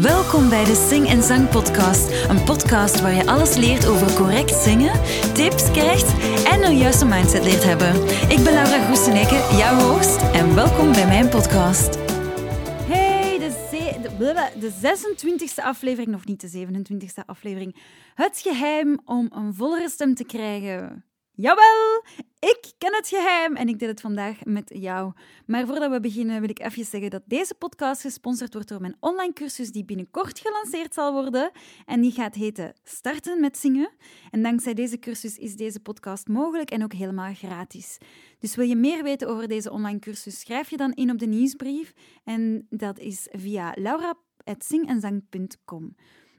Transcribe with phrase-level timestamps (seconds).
[0.00, 2.28] Welkom bij de Sing en Zang Podcast.
[2.28, 4.92] Een podcast waar je alles leert over correct zingen,
[5.34, 6.12] tips krijgt
[6.46, 7.94] en een juiste mindset leert hebben.
[8.28, 11.98] Ik ben Laura Groeseneke, jouw host, en welkom bij mijn podcast.
[12.92, 17.76] Hey, de, de, de 26e aflevering, nog niet de 27e aflevering.
[18.14, 21.04] Het geheim om een vollere stem te krijgen.
[21.32, 22.04] Jawel,
[22.38, 25.12] ik ken het geheim en ik deel het vandaag met jou.
[25.46, 28.96] Maar voordat we beginnen wil ik even zeggen dat deze podcast gesponsord wordt door mijn
[29.00, 31.50] online cursus die binnenkort gelanceerd zal worden.
[31.86, 33.90] En die gaat heten Starten met Zingen.
[34.30, 37.98] En dankzij deze cursus is deze podcast mogelijk en ook helemaal gratis.
[38.38, 41.26] Dus wil je meer weten over deze online cursus, schrijf je dan in op de
[41.26, 41.92] nieuwsbrief.
[42.24, 45.96] En dat is via laura.zingenzang.com.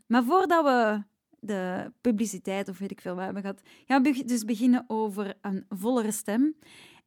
[0.07, 1.03] Maar voordat we
[1.41, 5.65] de publiciteit of weet ik veel wat hebben gehad, gaan we dus beginnen over een
[5.69, 6.55] vollere stem.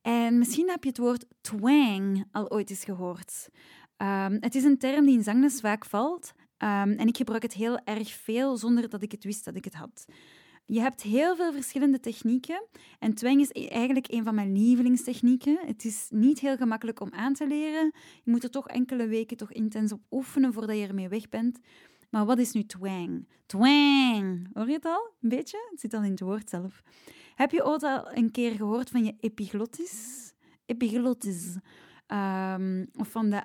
[0.03, 3.49] En misschien heb je het woord twang al ooit eens gehoord.
[3.99, 7.53] Um, het is een term die in zangles vaak valt um, en ik gebruik het
[7.53, 10.05] heel erg veel zonder dat ik het wist dat ik het had.
[10.67, 12.67] Je hebt heel veel verschillende technieken
[12.99, 15.59] en twang is e-, eigenlijk een van mijn lievelingstechnieken.
[15.67, 17.93] Het is niet heel gemakkelijk om aan te leren.
[18.23, 21.59] Je moet er toch enkele weken toch intens op oefenen voordat je ermee weg bent.
[22.15, 23.29] Maar wat is nu twang?
[23.47, 24.49] Twang!
[24.53, 25.13] Hoor je het al?
[25.21, 25.69] Een beetje?
[25.71, 26.83] Het zit al in het woord zelf.
[27.35, 30.33] Heb je ooit al een keer gehoord van je epiglottis?
[30.67, 31.57] Epiglottis.
[32.07, 33.45] Um, of van de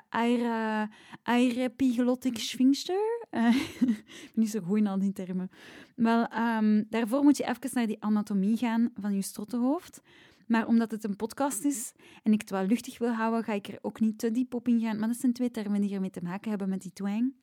[1.24, 3.28] airepiglotic sphincter.
[3.32, 3.98] Uh, ik ben
[4.34, 5.50] niet zo goed in al die termen.
[5.96, 10.02] Wel, um, daarvoor moet je even naar die anatomie gaan van je strottenhoofd.
[10.48, 11.92] Maar omdat het een podcast is
[12.24, 14.68] en ik het wel luchtig wil houden, ga ik er ook niet te diep op
[14.68, 15.00] ingaan.
[15.00, 17.34] Maar dat zijn twee termen die ermee te maken hebben met die twang.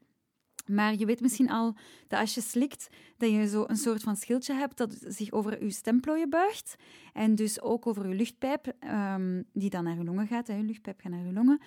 [0.67, 1.77] Maar je weet misschien al
[2.09, 5.65] dat als je slikt, dat je zo een soort van schildje hebt dat zich over
[5.65, 6.77] je stemplooien buigt.
[7.13, 8.73] En dus ook over je luchtpijp,
[9.15, 10.47] um, die dan naar je longen gaat.
[10.47, 10.55] Hè.
[10.57, 11.61] Je luchtpijp gaat naar je longen.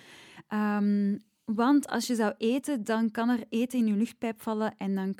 [0.48, 1.18] Um,
[1.54, 5.14] want als je zou eten, dan kan er eten in je luchtpijp vallen en dan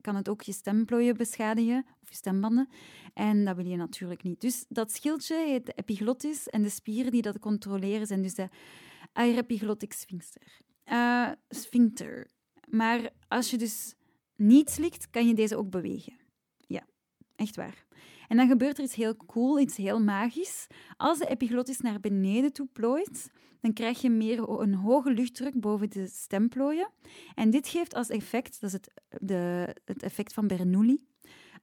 [0.00, 2.68] kan het ook je stemplooien beschadigen, of je stembanden.
[3.14, 4.40] En dat wil je natuurlijk niet.
[4.40, 8.48] Dus dat schildje heet de epiglottis en de spieren die dat controleren zijn dus de
[9.12, 10.60] aeroepiglotic sphincter.
[10.86, 12.26] Uh, sphincter.
[12.74, 13.94] Maar als je dus
[14.36, 16.12] niet slikt, kan je deze ook bewegen.
[16.66, 16.86] Ja,
[17.36, 17.84] echt waar.
[18.28, 20.66] En dan gebeurt er iets heel cool, iets heel magisch.
[20.96, 25.90] Als de epiglottis naar beneden toe plooit, dan krijg je meer een hoge luchtdruk boven
[25.90, 26.90] de stemplooien.
[27.34, 28.90] En dit geeft als effect, dat is het,
[29.20, 31.04] de, het effect van Bernoulli.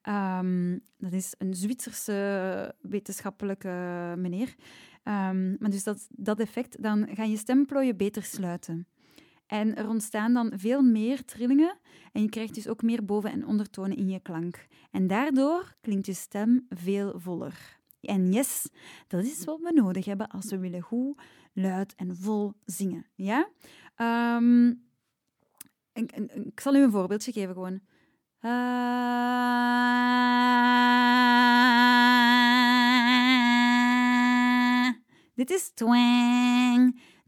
[0.09, 4.55] Um, dat is een Zwitserse wetenschappelijke meneer.
[5.03, 8.87] Um, maar dus dat, dat effect, dan gaan je stemplooien beter sluiten.
[9.49, 11.77] En er ontstaan dan veel meer trillingen
[12.11, 14.67] en je krijgt dus ook meer boven- en ondertonen in je klank.
[14.91, 17.79] En daardoor klinkt je stem veel voller.
[18.01, 18.69] En yes,
[19.07, 21.21] dat is wat we nodig hebben als we willen goed,
[21.53, 23.05] luid en vol zingen.
[23.15, 23.49] Ja?
[24.35, 24.87] Um,
[25.93, 27.79] ik, zal u een voorbeeldje geven gewoon.
[28.41, 28.89] Uh,
[35.33, 36.58] dit is twang.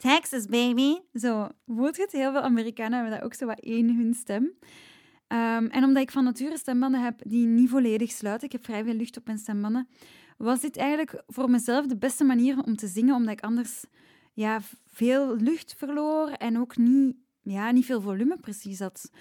[0.01, 0.95] Texas, baby.
[1.13, 2.11] Zo, voelt het?
[2.11, 4.43] Heel veel Amerikanen hebben dat ook zo wat in hun stem.
[4.43, 8.83] Um, en omdat ik van nature stembanden heb die niet volledig sluiten, ik heb vrij
[8.83, 9.87] veel lucht op mijn stembanden,
[10.37, 13.83] was dit eigenlijk voor mezelf de beste manier om te zingen, omdat ik anders
[14.33, 19.11] ja, veel lucht verloor en ook niet, ja, niet veel volume precies had.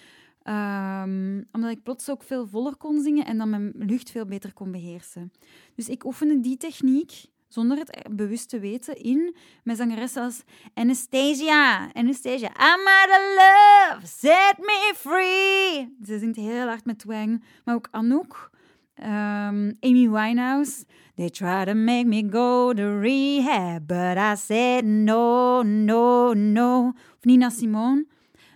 [0.45, 4.53] Um, omdat ik plots ook veel voller kon zingen en dan mijn lucht veel beter
[4.53, 5.33] kon beheersen.
[5.75, 7.13] Dus ik oefende die techniek
[7.51, 10.43] zonder het bewust te weten, in met zangeressen als
[10.75, 11.93] Anastasia.
[11.93, 15.97] Anastasia, I'm out of love, set me free.
[16.05, 17.45] Ze zingt heel hard met twang.
[17.65, 18.51] Maar ook Anouk,
[19.03, 20.85] um, Amy Winehouse.
[21.17, 26.95] They try to make me go to rehab, but I said no, no, no.
[27.19, 28.07] Of Nina Simone.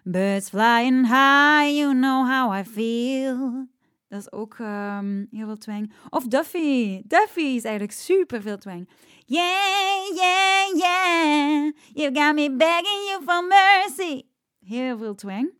[0.04, 3.66] Birds flying high, you know how I feel.
[4.14, 5.92] Dat is ook um, heel veel twang.
[6.10, 7.02] Of Duffy.
[7.04, 8.88] Duffy is eigenlijk super veel twang.
[9.26, 11.72] Yeah, yeah, yeah.
[11.92, 14.22] You got me begging you for mercy.
[14.64, 15.50] Heel veel twang.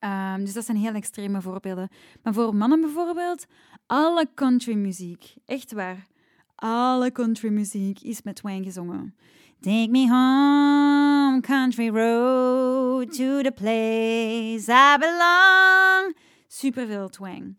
[0.00, 1.88] Um, dus dat zijn heel extreme voorbeelden.
[2.22, 3.46] Maar voor mannen bijvoorbeeld,
[3.86, 5.34] alle countrymuziek.
[5.46, 6.06] Echt waar.
[6.54, 9.14] Alle countrymuziek is met twang gezongen.
[9.60, 17.56] Take me home, country road, to the place I belong superveel twang.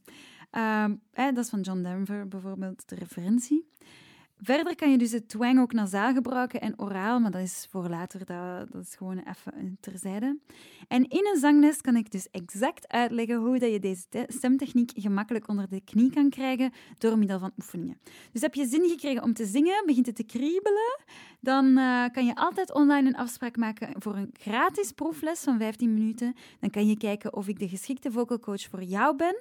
[0.52, 3.70] Um, dat is van John Denver bijvoorbeeld de referentie.
[4.42, 7.90] Verder kan je dus het twang ook nasaal gebruiken en oraal, maar dat is voor
[7.90, 10.38] later, dat, dat is gewoon even terzijde.
[10.88, 15.48] En in een zangles kan ik dus exact uitleggen hoe dat je deze stemtechniek gemakkelijk
[15.48, 18.00] onder de knie kan krijgen door middel van oefeningen.
[18.32, 21.00] Dus heb je zin gekregen om te zingen, begint het te kriebelen,
[21.40, 25.94] dan uh, kan je altijd online een afspraak maken voor een gratis proefles van 15
[25.94, 26.36] minuten.
[26.60, 29.36] Dan kan je kijken of ik de geschikte vocal coach voor jou ben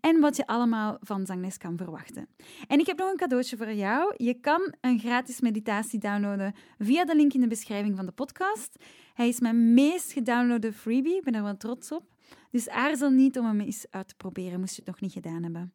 [0.00, 2.28] en wat je allemaal van zangles kan verwachten.
[2.66, 4.14] En ik heb nog een cadeautje voor jou.
[4.16, 8.84] Je kan een gratis meditatie downloaden via de link in de beschrijving van de podcast.
[9.14, 12.04] Hij is mijn meest gedownloade freebie, ik ben er wel trots op.
[12.50, 15.42] Dus aarzel niet om hem eens uit te proberen, moest je het nog niet gedaan
[15.42, 15.72] hebben.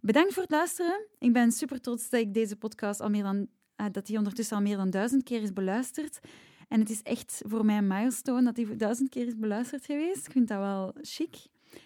[0.00, 1.06] Bedankt voor het luisteren.
[1.18, 3.46] Ik ben super trots dat ik deze podcast al meer dan,
[3.76, 6.20] uh, dat die ondertussen al meer dan duizend keer is beluisterd.
[6.68, 10.26] En het is echt voor mij een milestone dat die duizend keer is beluisterd geweest.
[10.26, 11.36] Ik vind dat wel chic.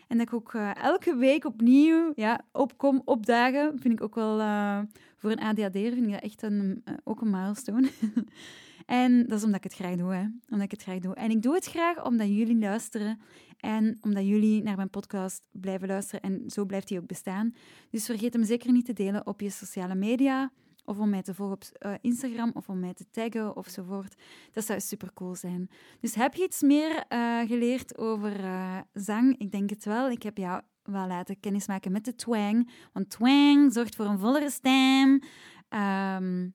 [0.08, 4.40] En dat ik ook uh, elke week opnieuw ja, opkom, opdagen, vind ik ook wel
[4.40, 4.80] uh,
[5.16, 7.90] voor een ADHD'er vind ik dat echt een, uh, ook een milestone.
[8.86, 10.24] en dat is omdat ik het graag doe, hè.
[10.48, 11.14] Omdat ik het graag doe.
[11.14, 13.20] En ik doe het graag omdat jullie luisteren
[13.56, 17.54] en omdat jullie naar mijn podcast blijven luisteren en zo blijft die ook bestaan.
[17.90, 20.50] Dus vergeet hem zeker niet te delen op je sociale media
[20.84, 24.14] of om mij te volgen op uh, Instagram of om mij te taggen ofzovoort.
[24.52, 25.70] Dat zou super cool zijn.
[26.00, 29.38] Dus heb je iets meer uh, geleerd over uh, zang?
[29.38, 30.10] Ik denk het wel.
[30.10, 32.70] Ik heb jou wel laten kennismaken met de twang.
[32.92, 35.22] Want twang zorgt voor een vollere stem.
[35.68, 36.54] Um,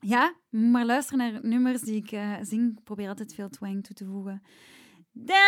[0.00, 2.08] ja, maar luister naar nummers die ik
[2.42, 2.78] zing.
[2.78, 4.42] Ik probeer altijd veel twang toe te voegen.
[5.16, 5.42] Da,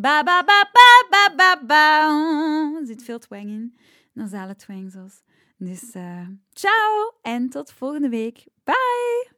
[0.00, 2.08] ba, ba, ba, ba, ba, ba, ba.
[2.80, 3.76] Er zit veel twang in.
[4.12, 5.22] Nasale twang zoals.
[5.56, 8.46] Dus uh, ciao en tot volgende week.
[8.64, 9.30] Bye!